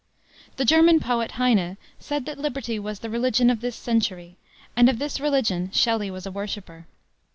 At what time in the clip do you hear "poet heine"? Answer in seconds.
0.99-1.77